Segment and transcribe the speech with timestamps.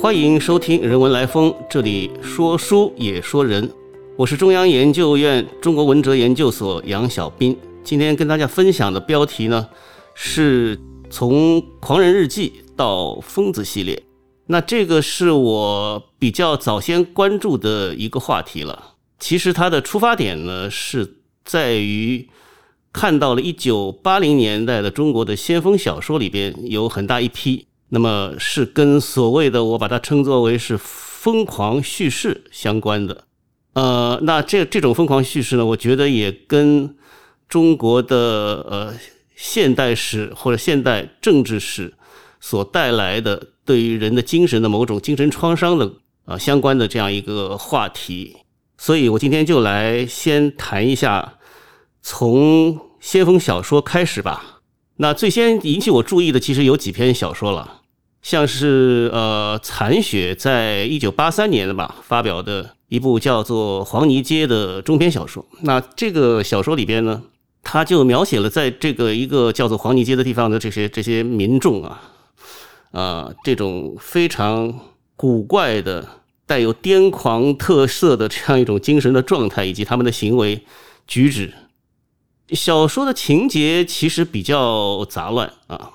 [0.00, 3.68] 欢迎收听《人文来风》，这里说书也说人。
[4.16, 7.58] 我是中央研究院中国文哲研究所杨小斌。
[7.82, 9.68] 今天跟大家分享的标题呢，
[10.14, 10.78] 是
[11.10, 14.00] 从《狂人日记》到《疯子》系列。
[14.46, 18.94] 那这个是我比较早先关注的一个话题了。
[19.18, 22.28] 其实它的出发点呢，是在于
[22.92, 27.66] 看到了一九八零年代的中国的先锋小说里边有很大一批。
[27.90, 33.24] 那么是跟所谓的我把它称作为是疯狂叙事相关的，
[33.72, 36.94] 呃，那这这种疯狂叙事呢，我觉得也跟
[37.48, 38.16] 中国的
[38.68, 38.94] 呃
[39.34, 41.94] 现代史或者现代政治史
[42.40, 45.90] 所带来的对于人的精神的某种精神创伤的
[46.26, 48.36] 啊相关的这样一个话题，
[48.76, 51.34] 所以我今天就来先谈一下
[52.02, 54.60] 从先锋小说开始吧。
[54.96, 57.77] 那最先引起我注意的其实有几篇小说了。
[58.20, 65.46] 像是呃，残雪在一九八三年的吧发表的一部叫做《黄泥街》的中篇小说。
[65.62, 67.22] 那这个小说里边呢，
[67.62, 72.02] 他就描写了在这个一个叫做黄泥街的地方的这些这些民众啊，
[72.90, 74.78] 啊，这种非常
[75.16, 76.06] 古怪的、
[76.44, 80.64] 带有癫狂特色的这样一种精神的状态，以及他们的行为
[81.06, 81.52] 举止。
[82.50, 85.92] 小说的情节其实比较杂乱啊。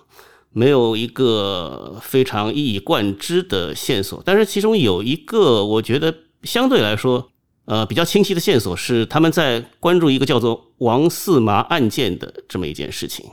[0.55, 7.29] 没有一个非常一以贯之的线索，但是其中有一个我觉得相对来说，
[7.65, 13.25] 呃，比较清晰的线索是他们在关注一个叫做王四麻案件的这么一件事情，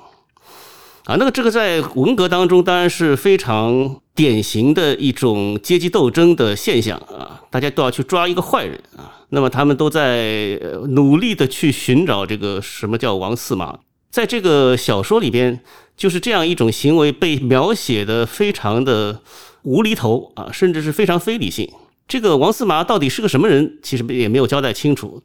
[1.04, 15.62] 啊，那个这个在文革当中当然是非常典型的一种阶级斗争的现象啊，大家都要去抓一个坏人啊，那么他们都在努力的去寻找这个什么叫王四麻，在这个小说里边。
[16.00, 19.20] 就是这样一种行为被描写的非常的
[19.64, 21.70] 无厘头啊，甚至是非常非理性。
[22.08, 25.22] 这个王四麻到底是个什么人，其实也没有交代清楚。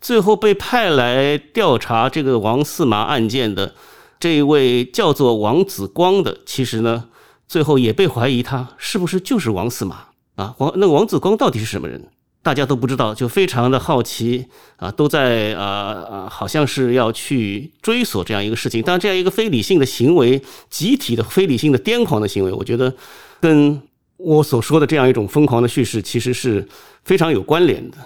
[0.00, 3.74] 最后被派来调查这个王四麻案件的
[4.20, 7.08] 这一位叫做王子光的，其实呢，
[7.48, 10.06] 最后也被怀疑他是不是就是王四麻
[10.36, 10.54] 啊？
[10.58, 12.10] 王那个王子光到底是什么人？
[12.42, 18.82] 大家都不知道，就非常的好奇啊，都在啊啊，好像是要去追索这样一个事情。
[18.84, 22.92] 但这样一个非理性的行为，集体的非理性的癫狂的行为，我觉得
[23.40, 23.80] 跟
[24.16, 26.66] 我所说的这样一种疯狂的叙事，其实是
[27.04, 27.98] 非常有关联的。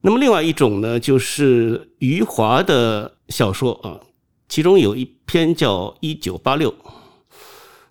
[0.00, 4.00] 那么另外一种呢，就是余华的小说啊，
[4.48, 6.72] 其中有一篇叫《一九八六》，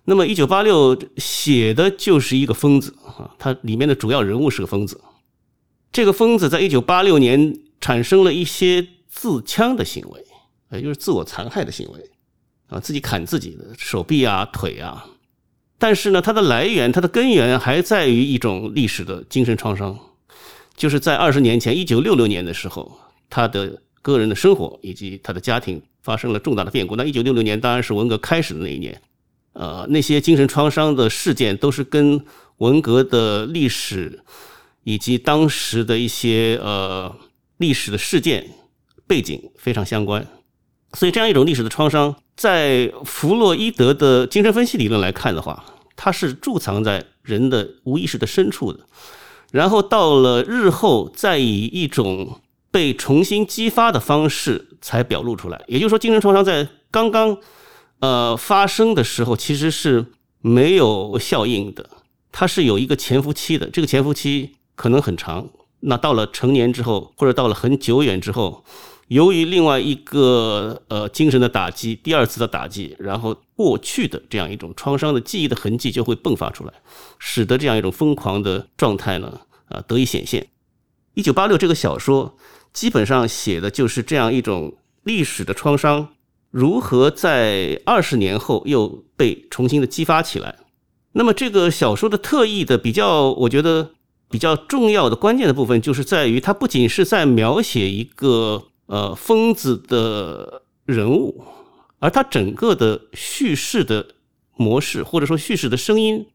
[0.04, 5.00] 那么《一九八六》写的就是一个疯子啊，它里面的主要人物是个疯子。
[5.96, 10.22] 这个疯子在一九八六年产生了一些自枪的行为，
[10.70, 12.10] 也就是自我残害的行为，
[12.66, 15.06] 啊，自己砍自己的手臂啊、腿啊。
[15.78, 19.98] 但是呢，它的来源、它的根源还在于一种历史的精神创伤，
[20.76, 26.94] 就是在二十年前，一九六六年的时候，他的个人的生活以及他的家庭发生了重大的变故。
[26.94, 29.00] 那一九六六年当然是文革开始的那一年，
[29.54, 32.22] 呃，那些精神创伤的事件都是跟
[32.58, 34.22] 文革的历史。
[34.86, 37.12] 以及当时的一些呃
[37.56, 38.48] 历史的事件
[39.04, 40.24] 背景非常相关，
[40.92, 45.64] 所以这样一种历史的创伤，在弗洛伊德的精神分析理论来看的话，
[45.96, 48.86] 它是贮藏在人的无意识的深处的，
[49.50, 55.64] 然后到了日后再以一种被重新激发的方式才表露出来。
[55.66, 57.36] 也就是说，精神创伤在刚刚
[57.98, 60.06] 呃发生的时候其实是
[60.40, 61.90] 没有效应的，
[62.30, 64.52] 它是有一个潜伏期的，这个潜伏期。
[64.76, 65.48] 可能很长，
[65.80, 68.64] 那到了成年之后，或者到了很久远之后，
[69.08, 76.72] 由于另外一个呃精神的打击，第二次的打击，然后过去的这样一种创伤的记忆的痕迹就会迸发出来，
[77.18, 80.46] 使得这样一种疯狂的状态呢啊得以显现。
[81.14, 82.36] 一九八六这个小说
[82.72, 86.08] 基本上写的就是这样一种历史的创伤
[86.50, 90.58] 如何在二十年后又被重新的激发起来。
[91.12, 93.92] 那么这个小说的特异的比较，我觉得。
[94.28, 101.44] 比较重要的关键的部分，就是在于它不仅是在描写一个呃疯子的人物，
[102.00, 104.06] 而它整个的叙事的
[104.56, 106.26] 模式或者说叙事的声音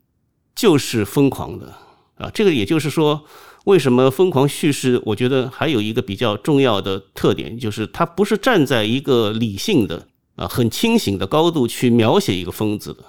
[0.55, 1.73] 就是疯狂的
[2.15, 2.31] 啊。
[2.33, 3.25] 这个也就是说，
[3.65, 5.01] 为什么疯狂叙事？
[5.07, 10.07] 我觉得还有一个比较重要的特点，就是它不是站在一个理性的
[10.37, 13.03] 啊很清醒的高度去描写一个疯子的，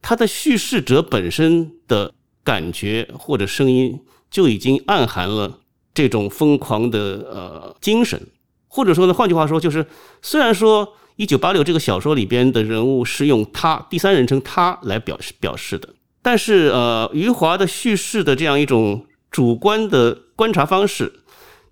[0.00, 2.14] 它的叙事者本身的。
[2.46, 4.00] 感觉或者声音
[4.30, 5.58] 就已经暗含了
[5.92, 6.98] 这种疯狂的
[7.30, 8.28] 呃精神，
[8.68, 9.84] 或者说呢，换句话说，就是
[10.22, 15.88] 虽然说《一九八六》这个小说里边的人物是用他第三人称他来表示表示的，
[16.22, 21.20] 但是呃，余华的叙事的这样一种主观的观察方式，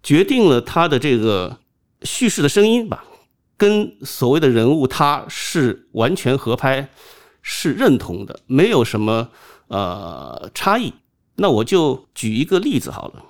[0.02, 1.58] 决定了他的这个
[2.02, 3.04] 叙事的声音吧，
[3.56, 6.88] 跟所谓的人物他是完全合拍，
[7.42, 9.28] 是认同的，没有什么
[9.68, 10.92] 呃差异。
[11.36, 13.24] 那我就举一个例子好了。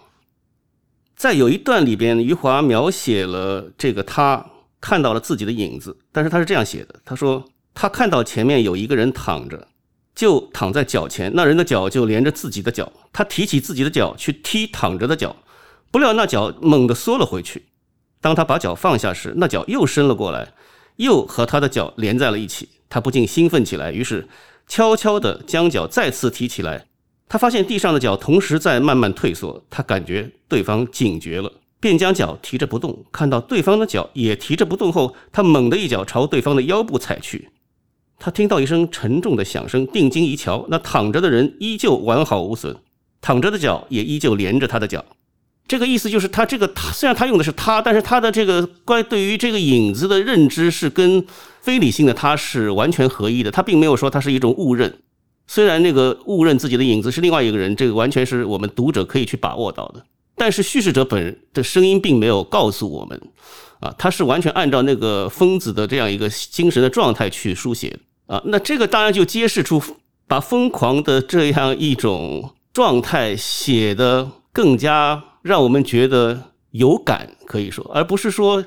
[1.17, 4.45] 在有一段里边，余华描写了这个他
[4.81, 9.69] 看到了自己的影子，但是他是这样写的：他说他看到前面有一个人躺着，
[10.15, 15.35] 就躺在脚前，那人的脚就连着自己的脚，他提起自己的脚去踢躺着的脚，
[15.91, 17.67] 不料那脚猛地缩了回去。
[18.21, 20.53] 当他把脚放下时，那脚又伸了过来，
[20.97, 24.29] 又和他的脚连在了一起，他不禁兴奋起来，于是
[24.66, 26.87] 悄悄地将脚再次提起来。
[27.28, 31.50] 他发现地上的脚同时在慢慢退缩，他感觉对方警觉了，
[31.81, 33.05] 便将脚提着不动。
[33.11, 37.49] 看到对方的脚也提着不动后，他猛地一脚朝对方的腰部踩去。
[38.19, 42.76] 他听到一声沉重的响声，定睛一瞧，那躺着的人依旧完好无损，
[43.20, 45.05] 躺着的脚也依旧连着他的脚。
[45.66, 51.25] 这个意思就是，他这个他虽然他用的是他，但是他的这个关对于这个影子的认知是跟
[51.61, 53.50] 非理性的他是完全合一的。
[53.50, 54.99] 他并没有说他是一种误认。
[55.46, 60.02] 虽然那个误认自己的影子是另外一个人，这个完全是我们读者可以去把握到的，
[60.37, 63.20] 但是叙事者本的声音并没有告诉我们，
[63.81, 69.82] 啊，他是完全按照那个疯子的这样一个精神的状态去书写啊，那这个当然就揭示出
[70.26, 78.64] 把疯狂的这样一种状态写的更加让我们觉得有感，可以说，而不是说，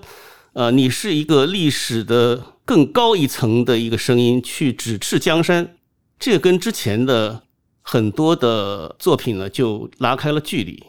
[0.53, 5.75] 呃，你是一个历史的更高一层的一个声音去指斥江山。
[6.19, 7.41] 这跟之前的
[7.81, 10.83] 很多的作品呢，就拉开了距离。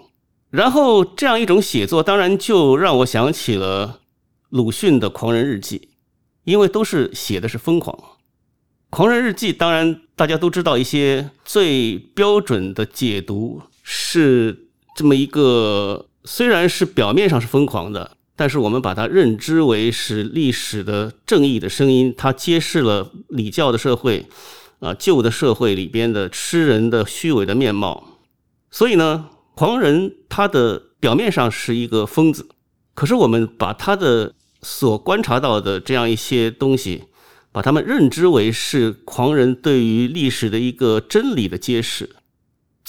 [0.51, 4.01] 然后这样一种写作，当然就让我想起了
[4.51, 5.79] 鲁迅的《狂人日记》，
[6.45, 7.97] 因为都是写的是疯狂。
[8.91, 14.68] 《狂人日记》当然大家都知道，一些最标准的解读是
[14.99, 24.27] 这么一个，虽然是表面上是疯狂的，但是我们把它认知为是历史的正义的声音，它揭示了礼教的社会。
[24.81, 28.19] 啊，旧的社会里边的吃人的虚伪的面貌，
[28.71, 32.49] 所以呢，狂人他的表面上是一个疯子，
[32.95, 37.05] 可是我们把他的所观察到的这样一些东西，
[37.51, 42.11] 把他们认知为是狂人对于历史的一个真理的揭示。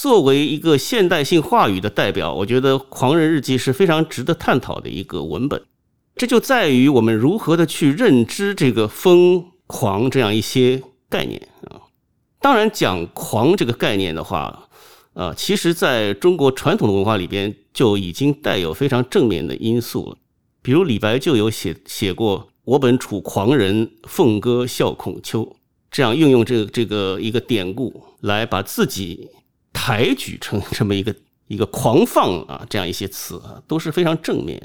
[0.01, 5.62] 作为一个现代性话语的代表，我觉得《狂人日记》是非常值得探讨的一个文本。
[6.16, 11.81] 这就在于我们如何的去认知这个疯狂这样一些概念啊。
[12.40, 14.69] 当然，讲“狂”这个概念的话，
[15.16, 20.18] 呃，其实在中国传统的文化里边就已经带有非常正面的因素了。
[20.62, 25.57] 比如李白就有写写过“我本楚狂人，凤歌笑孔丘”，
[25.92, 29.28] 这样运用这个这个一个典故来把自己
[29.81, 31.16] 抬举成这么一个
[31.48, 34.62] 一个狂放啊，这样一些词啊，都是非常正面。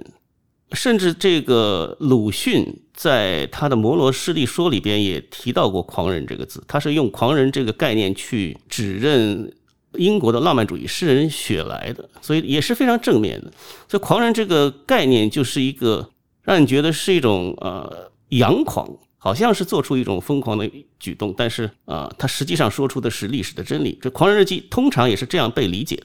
[0.72, 9.54] 甚至这个鲁迅在他的《摩罗诗力说》里边也提到过“狂人”这个字，他是用“狂人”这个概念去指认
[9.92, 13.52] 英国的浪漫主义诗人雪莱的，所以也是非常正面的。
[13.88, 16.10] 所以“狂人”这个概念就是一个
[16.42, 18.90] 让你觉得是一种呃阳狂，
[19.24, 23.98] 好像是做出一种疯狂的举动，但是啊，他实际上说出的是历史的真理。
[24.02, 25.98] 这《狂人日记》通常也是这样被理解。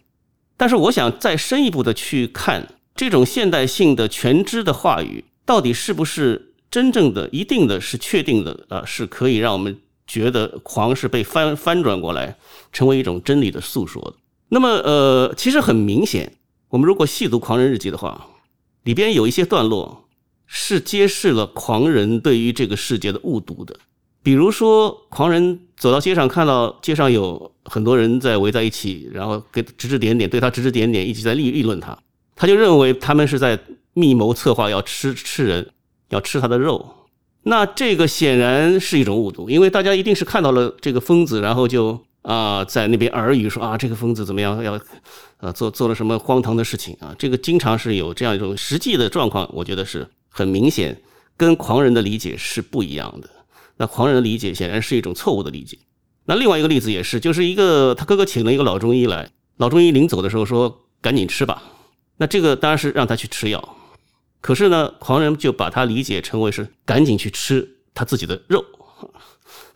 [0.55, 2.65] 但是我想再深一步的去看。
[2.95, 8.65] 这种现代性的全知的话语，到底是不是真正的、一定的是确定的？
[8.69, 12.37] 啊，是可以让我们觉得狂是被翻翻转过来，
[12.71, 14.13] 成为一种真理的诉说的。
[14.47, 16.37] 那么，呃，其实很明显，
[16.69, 18.27] 我们如果细读《狂人日记》的话，
[18.83, 20.05] 里边有一些段落
[20.51, 23.75] 是揭示了狂人对于这个世界的误读的。
[24.21, 31.97] 比如说，狂人走到街上，看到街上有很多人在围在一起，然后给指指点点，对他指指点点，一直在议议论他。
[32.35, 33.57] 他就认为他们是在
[33.93, 35.71] 密谋策划要吃吃人，
[36.09, 36.95] 要吃他的肉。
[37.43, 44.79] 那这个显然是一种误读，因为大家一定是看到了这个疯子，然后就啊在那边耳语说啊这个疯子怎么样，要
[45.37, 47.15] 呃做做了什么荒唐的事情啊。
[47.17, 51.01] 这个经常是有这样一种实际的状况，我觉得是很明显，
[51.35, 53.29] 跟狂人的理解是不一样的。
[53.77, 55.77] 那狂人的理解显然是一种错误的理解。
[56.25, 61.63] 那另外一个例子也是，就是一个他哥哥请了一个老中医来，老中医临走的时候说赶紧吃吧。
[62.17, 63.77] 那这个当然是让他去吃药，
[64.41, 68.63] 可是呢，狂人就把他理解成为是赶紧去吃他自己的肉，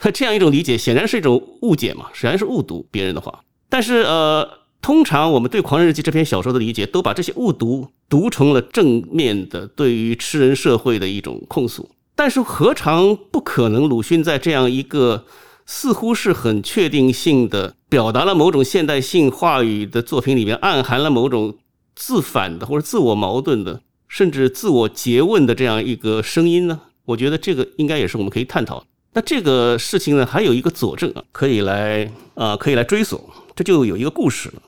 [0.01, 3.43] 那 这样一种理解显然是一种误解嘛，显然是误读别人的话。
[3.69, 4.47] 但是呃，
[4.83, 11.89] 通常我们对《狂人日记》这篇小说的理解，都把这些误读读成了正面的对于吃人社会的一种控诉。
[12.15, 13.87] 但是何尝不可能？
[13.87, 15.23] 鲁迅在这样一个
[15.65, 21.55] 似乎是很确定性的表达了某种现代性话语的作品里面，暗含了某种
[21.95, 26.81] 自反的或者自我矛盾的，甚至自我诘问的这样一个声音呢？
[27.05, 28.85] 我觉得这个应该也是我们可以探讨。
[29.13, 33.29] 那这个事情呢，还有一个佐证啊，可以来啊，可以来追索。
[33.55, 34.61] 这就有一个故事了。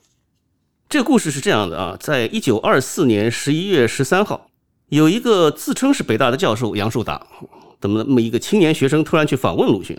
[0.88, 4.48] 这个故事是这样的啊，在一九二四年十一月十三号，
[4.88, 7.26] 有一个自称是北大的教授杨树达，
[7.80, 9.98] 怎么那么一个青年学生突然去访问鲁迅。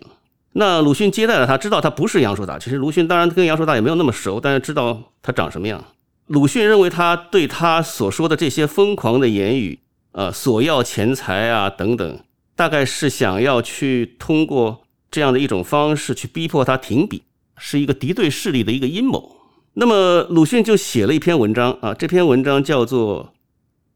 [0.53, 2.57] 那鲁迅接待了他，知道他不是杨树达。
[2.57, 5.83] 其实鲁迅当然跟杨树达也没有那么熟，但是知道他长什么样。
[6.27, 9.79] 鲁迅认为他对他所说的这些疯狂的言语，
[10.13, 12.19] 呃，索要钱财啊等等，
[12.55, 17.23] 大概是想要去通过这样的一种方式去逼迫他停笔，
[17.57, 19.35] 是一个敌对势力的一个阴谋。
[19.79, 23.25] 那么鲁迅就写了一篇文章啊，这篇文章叫做《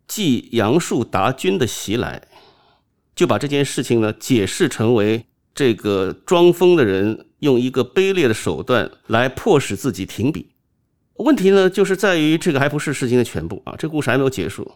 [0.08, 2.22] 继杨树达军的袭来》，
[3.16, 5.26] 就把这件事情呢解释成为。
[5.54, 10.52] 这个装疯的人用一个卑劣的手段来迫使自己停笔。
[11.16, 14.72] 问题呢，就是在于这个还不是事情的全部啊，这故事还没有结束。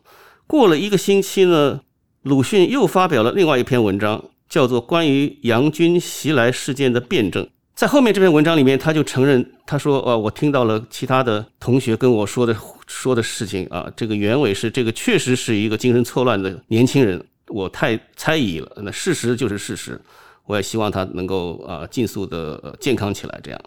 [0.45, 1.79] 过了一个星期呢，
[2.23, 7.45] 鲁迅又发表了另外一篇文章，叫做《关于杨军袭来事件的辩证》。
[7.75, 12.55] 在后面这篇文章里面，他就承认，他说：“呃，我听到了其他的同学跟我说的
[12.87, 18.71] 说的事情啊，这个原委是这个确实是一个精神错乱的年轻人，我太猜疑了。
[18.77, 19.99] 那事实就是事实。”
[20.47, 23.39] 我也希望他能够啊，尽速的健康起来。
[23.41, 23.59] 这样，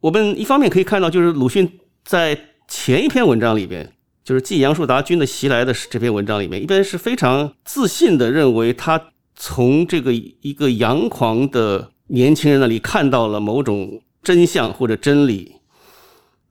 [0.00, 1.70] 我们一方面可以看到，就是鲁迅
[2.02, 3.92] 在前一篇文章里边，
[4.24, 8.98] 就是继杨树达军的袭来的这篇文章里面，一边是非常自信的认为他
[9.36, 15.56] 从这个一个阳狂的年轻人那里看到了某种真相或者真理。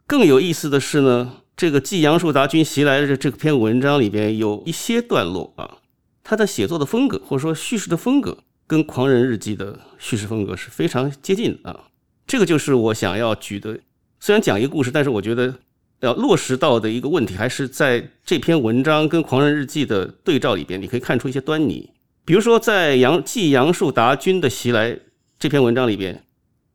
[0.05, 5.77] 更有意思的是呢，这个继杨树达军袭来的这篇文章里边有一些段落啊，
[6.23, 8.37] 他的写作的风格或者说叙事的风格。
[8.65, 11.81] 跟《狂人日记》的叙事风格是非常接近的啊，
[12.25, 13.77] 这个就是我想要举的。
[14.21, 15.53] 虽然讲一个故事，但是我觉得
[15.99, 21.89] 要落实到的一个问题，还是在这篇文章跟《狂人日记》的对照里边，你可以看出一些端倪。
[22.23, 24.97] 比如说，在杨继杨树达军的袭来
[25.43, 26.23] 这篇文章里边，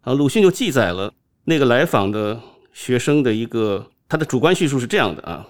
[0.02, 1.10] 啊，鲁迅就记载了
[1.44, 2.38] 那个来访的
[2.74, 5.48] 学生的一个他的主观叙述是这样的啊，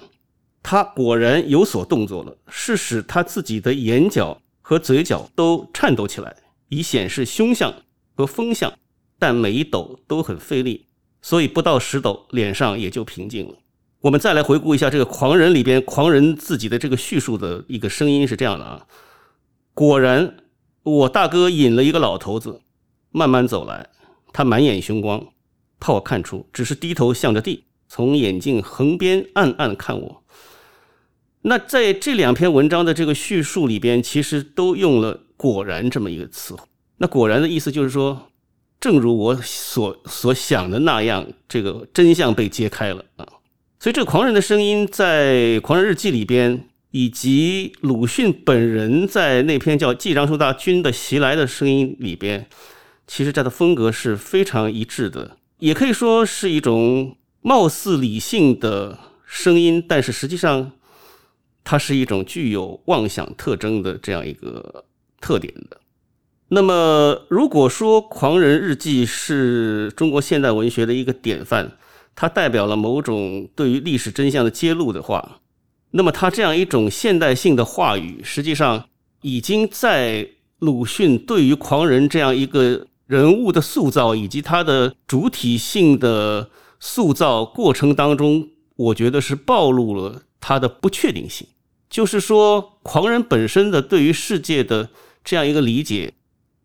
[0.63, 4.41] 他果然有所动作了，是使他自己的眼角。
[4.61, 6.37] 和嘴角都颤抖起来，
[6.69, 7.75] 以显示凶相
[8.15, 8.73] 和风相，
[9.19, 10.87] 但每一抖都很费力，
[11.21, 13.55] 所以不到十抖，脸上也就平静了。
[14.03, 18.87] 我们再来回顾一下这个狂人里边狂人自己的这个叙述的一个声音是这样的啊：
[19.75, 20.37] 果然，
[20.85, 22.61] 我大哥引了一个老头子，
[23.11, 23.88] 慢慢走来，
[24.33, 25.29] 他满眼凶光，
[25.81, 30.23] 怕我看出，只是低头向着地，从眼镜横边暗暗看我。
[31.43, 36.57] 那在这两篇文章的这个叙述里边，其实都用了“果然”这么一个词。
[36.99, 38.31] 那“果然”的意思就是说，
[38.81, 43.27] 正如我所所想的那样，这个真相被揭开了啊。
[43.79, 52.49] 所以，这个狂人的声音在《狂人日记》里边，以及鲁迅本人在那篇叫《继杨树大军的袭来》的声音里边，
[53.09, 58.97] 其实它的风格是非常一致的，也可以说是一种貌似理性的
[59.27, 60.71] 声音，但是实际上。
[61.71, 64.87] 它是一种具有妄想特征的这样一个
[65.21, 65.79] 特点的。
[66.49, 71.77] 那么，如果说《狂人日记》是中国现代文学的一个典范，
[72.15, 75.41] 它代表了某种对于历史真相的揭露的话，
[75.91, 78.88] 那么它这样一种现代性的话语，实际上
[79.21, 80.27] 已经在
[80.61, 91.49] 鲁迅对于狂人这样一个人物的塑造以及他的主体性的塑造过程当中，我觉得是暴露了他的不确定性。
[91.88, 94.91] 就是说，狂人本身的对于世界的
[95.25, 96.12] 这样一个理解，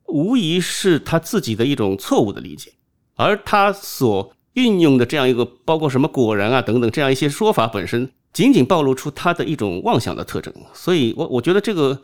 [0.09, 2.73] 无疑是他自己的一种错误的理解，
[3.15, 10.53] 而他所运用的这样一个包括什么果然啊等等这样一些说法本身，仅仅暴露出他的一种妄想的特征。
[10.73, 12.01] 所以，我我觉得这个，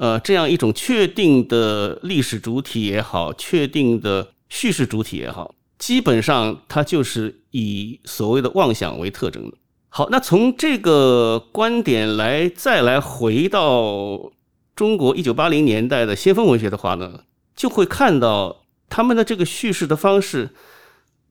[0.00, 9.58] 呃，这样一种确定的历史主体也好，确定的叙事主体也好，基本上它就是以所谓的妄想为特征的。
[9.90, 14.32] 好，那从这个观点来再来回到
[14.74, 20.54] 中国一九八零年代的先锋文学的话呢，就会看到他们的这个叙事的方式，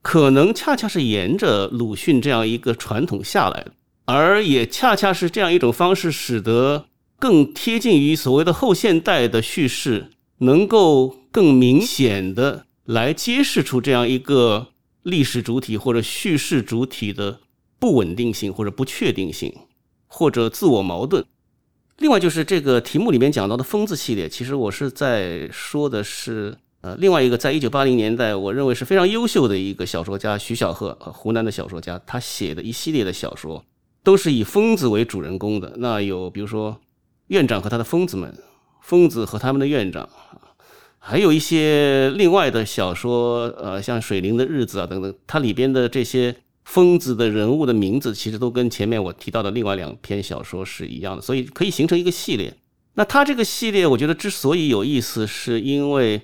[0.04, 3.72] 可能恰恰是沿着鲁迅这样一个传统下来的，
[4.06, 6.86] 而也恰恰是这样一种方式，使得
[7.20, 10.10] 更贴近于所谓的后现代的叙事，
[10.40, 14.68] 能够更明显的来揭示出这样一个
[15.04, 17.42] 历史主体或者叙事主体的。
[17.82, 19.56] 不稳定性或者不确定性，
[20.06, 21.24] 或者自我矛盾。
[22.00, 33.64] 另外就是这个题目里面讲到的“疯子”系列，其实我是在说的是呃，另外一个在一九八零年代，我认为是非常优秀的一个小说家徐小鹤，湖南的小说家，他写的一系列的小说
[34.04, 35.76] 都是以疯子为主人公的。
[35.78, 36.78] 那有比如说
[37.29, 38.38] 院长和他的疯子们，
[38.81, 40.07] 疯子和他们的院长，
[41.00, 52.53] 还有一些另外的小说，呃，像水灵的日子啊等等，它里边的这些疯子的人物的名字，其实都跟前面我提到的另外两篇小说是一样的，所以可以形成一个系列。
[52.93, 56.21] 那他这个系列，我觉得之所以有意思，是因为。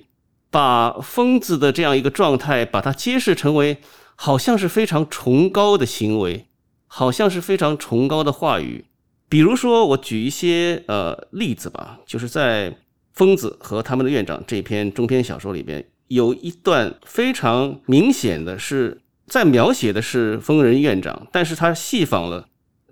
[0.51, 3.79] 把疯子的这样一个状态，把它揭示成为
[4.15, 6.45] 好像是非常崇高的行为，
[6.87, 8.85] 好像是非常崇高的话语。
[9.27, 12.71] 比如说，我举一些呃例子吧，就是在
[13.13, 22.47] 《疯子和他们的院长》这篇中篇小说里边，有一段非常明显的是在描写的是疯人院长，但是他戏仿了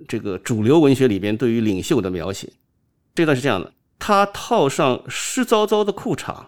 [0.08, 2.52] 这个主流文学里边对于领袖的描写。
[3.13, 6.48] 这段是这样的：他套上湿糟糟的裤衩。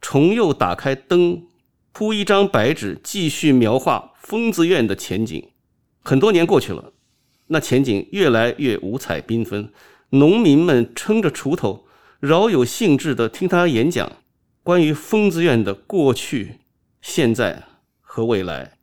[0.00, 1.46] 重又打开灯，
[1.92, 5.48] 铺一张白纸，继续描画疯子院的前景。
[6.02, 6.92] 很多年过去了，
[7.48, 9.70] 那前景越来越五彩缤纷。
[10.10, 11.86] 农民们撑着锄头，
[12.20, 14.10] 饶有兴致地听他演讲
[14.62, 16.60] 关于疯子院的过去、
[17.00, 17.64] 现在
[18.00, 18.74] 和未来。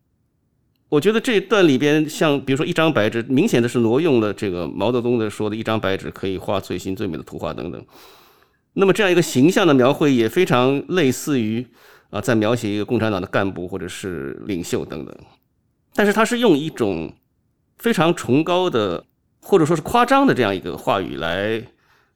[0.90, 7.82] 我觉得这段里边，像比如说一张白纸，明显的是挪用了这个毛泽东的说的一张白纸可以画最新最美的图画等等。
[8.74, 11.66] 那么这样一个形象的描绘也非常类似于
[12.10, 15.18] 啊，在描写一个共产党的干部或者是领袖等等，
[15.96, 17.14] 但是他是用一种
[17.82, 19.04] 非常崇高的
[19.42, 21.66] 或者说是夸张的这样一个话语来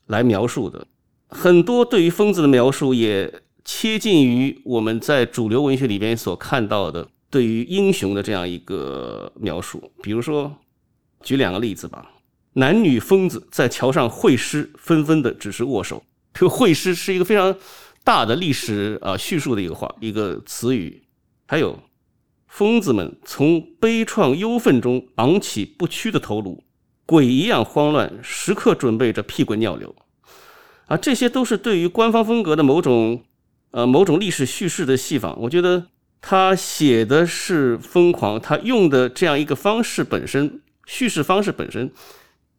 [0.05, 0.85] 来描述的。
[1.27, 9.91] 很多对于疯子的描述也切近于我们在主流文学里边所看到的对于英雄的这样一个描述。
[10.03, 10.55] 比如说，
[11.23, 12.11] 举两个例子吧：
[12.53, 16.03] 男女疯子在桥上会师，纷纷的只是握手。
[16.31, 17.55] 这个会师是一个非常
[18.03, 21.01] 大的历史啊叙述的一个话一个词语，
[21.47, 21.79] 还有
[22.55, 26.63] 疯子们从悲怆忧愤中昂起不屈的头颅，
[27.05, 29.93] 鬼一样慌乱，时刻准备着屁滚尿流，
[30.85, 33.25] 啊，这些都是对于官方风格的某种
[33.71, 35.37] 呃某种历史叙事的戏仿。
[35.41, 35.87] 我觉得
[36.21, 41.91] 他写的是疯狂，他用的这样一个方式本身叙事方式本身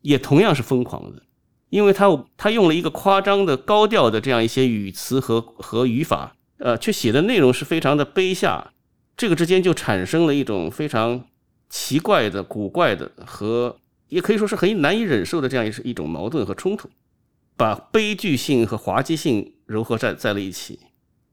[0.02, 1.22] 也同样是疯狂的。
[1.70, 8.72] 因为他他用了一个夸张的高调的这样一些语词和和语法，呃，却写的内容是非常的卑下，
[9.16, 11.24] 这个之间就产生了一种非常
[11.70, 13.76] 奇怪的、古怪的和
[14.08, 16.88] 也可以说是很难以忍受的这样一一种矛盾和冲突，
[17.56, 20.78] 把悲剧性和滑稽性糅合在在了一起，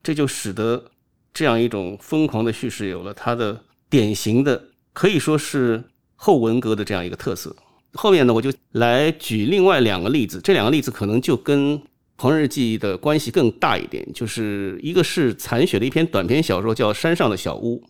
[0.02, 0.86] 这就使得
[1.34, 5.84] 这样一种疯狂的叙事有了它的典型的可以说是
[6.16, 7.56] 后文革的这样一个特色。
[7.94, 11.78] 后面呢，我就来举另外两个例子，这两个例子可能就跟
[12.16, 17.82] 《狂人日记》的关系更大一点，就是一个是残雪的一篇短篇小说，叫《山上的小屋》。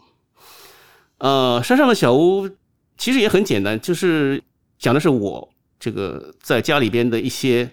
[1.17, 2.47] 呃，《山上的小屋》
[2.97, 4.41] 其实也很简单，就是
[4.79, 7.69] 讲的是我这个在家里边的一些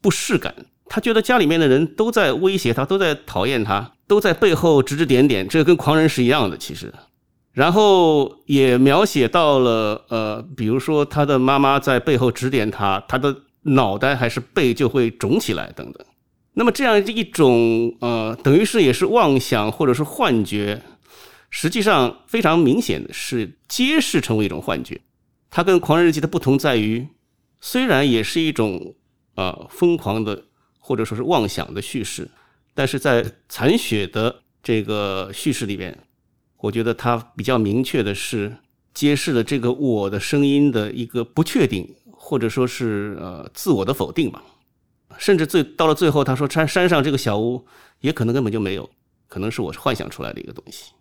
[0.00, 0.54] 不适感。
[0.86, 6.92] 他觉得家里面的人都在威胁他，都在讨厌他，都在背后指指点点，这跟狂人是一样的，其实。
[7.52, 16.04] 然后也描写到了，呃，比如说他的妈妈在背后指点他，他的脑袋还是背就会肿起来等等。
[16.54, 20.82] 那么这样一种，呃，等于是也是妄想或者是幻觉，
[21.48, 25.00] 实际上非常明显的是揭示成为一种幻觉。
[25.50, 27.08] 它跟《狂人日记》的不同在于，
[27.60, 28.94] 虽然也是一种
[29.34, 30.44] 啊疯狂的
[30.78, 32.30] 或者说是妄想的叙事，
[32.74, 35.96] 但是在残雪的这个叙事里边。
[36.58, 38.58] 我觉得它比较明确的是
[38.94, 41.92] 揭示了这个我的声音的一个不确定，
[42.24, 44.40] 或者说是呃自我的否定吧。
[45.18, 47.66] 甚至最到了最后，他说山山上这个小屋
[47.98, 48.88] 也可能根本就没有，
[49.26, 50.92] 可能是我幻想出来的一个东西。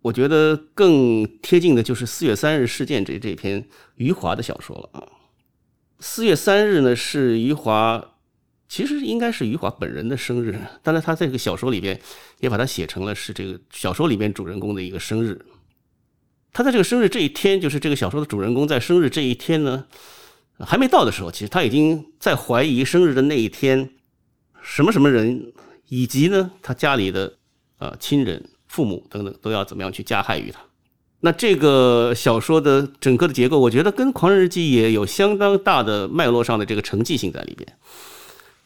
[0.00, 5.04] 我觉得更贴近的就是四月三日事件这这篇余华的小说了啊。
[6.00, 8.12] 四月三日呢是余华。
[8.68, 12.00] 其实应该是余华本人的生日，当然他在这个小说里边
[12.40, 15.46] 也把它写成了是这个小说里边主人公的一个生日。
[16.52, 19.86] 他在这个生日这一天，就是这个小说的主人公在生日这一天呢，
[20.60, 23.90] 还没到的时候，其实他已经在怀疑生日的那一天
[24.62, 25.52] 什么什么人，
[25.88, 27.34] 以及呢他家里的
[27.78, 30.60] 呃亲人、父母等等都要怎么样去加害于他。
[31.20, 37.76] 那这个小说的整个的结构，我觉得跟《狂人日记》也有相当大的脉络上的这个承继性在里边。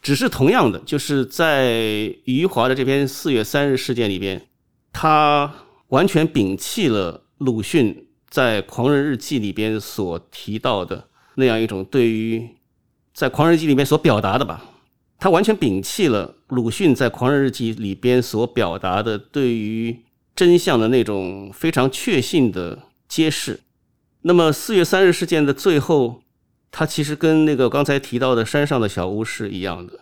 [0.01, 4.47] 只是同样的，就是在余华的这篇《四月三日事件》里边，
[4.91, 5.53] 他
[5.89, 11.07] 完全摒弃了鲁迅在《狂人日记》里边所提到的
[11.41, 12.47] 那样一种对于
[13.13, 14.63] 在《狂人日记》里面所表达的吧，
[15.19, 23.59] 他完全摒弃了鲁迅在《狂人日记》里边所表达的对于真相的那种非常确信的揭示。
[24.21, 26.21] 那么四月三日事件的最后，
[26.71, 29.99] 他其实跟那个刚才提到的山上的小屋是一样的，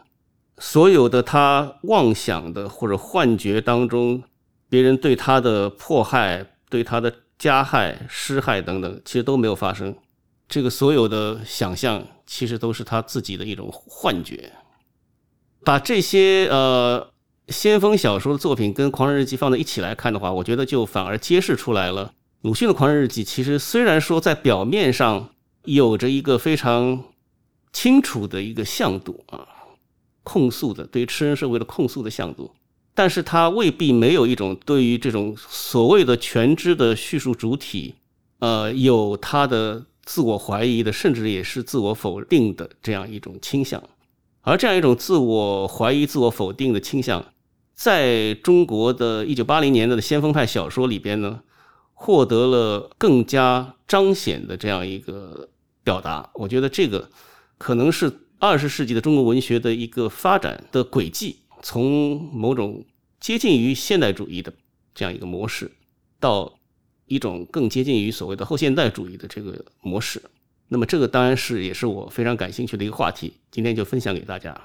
[0.58, 4.21] 所有的他妄想的或者幻觉当中，
[4.69, 9.95] 别人对他的迫害、对他的加害、施害等等，其实都没有发生。
[10.49, 14.51] 这个所有的想象，其实都是他自己的一种幻觉。
[15.63, 17.12] 把这些呃
[17.49, 22.13] 先锋小说的作品跟《狂人日记》放在一起来看的话，我觉得就反而揭示出来了。
[22.41, 25.29] 鲁迅的《狂人日记》其实虽然说在表面上
[25.65, 27.03] 有着一个非常
[27.71, 29.45] 清楚的一个向度啊，
[30.23, 32.49] 控诉的对于吃人社会的控诉的向度，
[32.95, 37.93] 但是它未必没有一种对于这种所谓的全知的叙述主体，
[38.39, 39.85] 呃，有他的。
[40.09, 43.83] 自我怀疑的，甚至也是自我否定的这样一种倾向，
[44.41, 47.23] 而这样一种自我怀疑、自我否定的倾向，
[47.75, 51.41] 在中国的一九八零年代的先锋派小说里边呢，
[51.93, 55.47] 获得了更加彰显的这样一个
[55.83, 56.27] 表达。
[56.33, 57.11] 我觉得这个
[57.59, 62.83] 可能是二十世纪的中国文学的一个发展的轨迹，从某种
[63.19, 64.51] 接近于现代主义的
[64.95, 65.71] 这样一个模式，
[66.19, 66.58] 到。
[67.09, 70.21] 一种更接近于所谓的后现代主义的这个模式，
[70.69, 74.55] 那么这个当然是也是我非常感兴趣的一个话题，今天就分享给大家。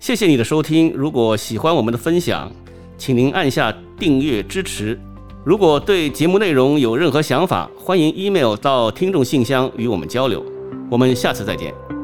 [0.00, 2.50] 谢谢你的收听，如果喜欢我们的分享，
[2.98, 4.98] 请您按下订阅支持。
[5.44, 10.44] 如果对节目内容有任何想法，欢迎 email 到听众信箱与我们交流。
[10.90, 12.03] 我们下次再见。